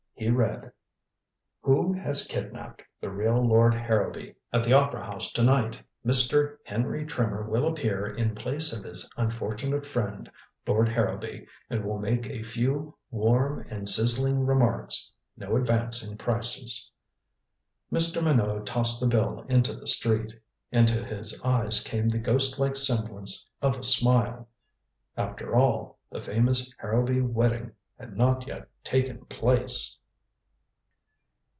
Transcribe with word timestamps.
He 0.13 0.29
read: 0.29 0.71
WHO 1.61 1.93
HAS 1.97 2.27
KIDNAPED 2.27 2.83
THE 2.99 3.09
REAL 3.09 3.41
LORD 3.43 3.73
HARROWBY? 3.73 4.35
AT 4.53 4.61
THE 4.63 4.71
OPERA 4.71 5.03
HOUSE 5.03 5.31
TO 5.31 5.41
NIGHT!! 5.41 5.81
Mr. 6.05 6.57
Henry 6.63 7.07
Trimmer 7.07 7.41
Will 7.49 7.67
Appear 7.67 8.05
in 8.05 8.35
Place 8.35 8.71
of 8.71 8.83
His 8.83 9.09
Unfortunate 9.17 9.83
Friend, 9.83 10.29
Lord 10.67 10.89
Harrowby, 10.89 11.47
and 11.71 11.83
Will 11.83 11.97
Make 11.97 12.27
a 12.27 12.43
Few 12.43 12.95
WARM 13.09 13.65
AND 13.67 13.89
SIZZLING 13.89 14.45
REMARKS. 14.45 15.11
NO 15.37 15.55
ADVANCE 15.55 16.07
IN 16.07 16.17
PRICES. 16.19 16.91
Mr. 17.91 18.23
Minot 18.23 18.67
tossed 18.67 19.01
the 19.01 19.07
bill 19.07 19.43
into 19.49 19.73
the 19.73 19.87
street. 19.87 20.39
Into 20.71 21.03
his 21.03 21.41
eyes 21.41 21.83
came 21.83 22.07
the 22.07 22.19
ghostlike 22.19 22.75
semblance 22.75 23.47
of 23.59 23.75
a 23.75 23.81
smile. 23.81 24.47
After 25.17 25.55
all, 25.55 25.97
the 26.11 26.21
famous 26.21 26.71
Harrowby 26.77 27.21
wedding 27.21 27.71
had 27.99 28.15
not 28.15 28.45
yet 28.45 28.67
taken 28.83 29.25
place. 29.25 29.97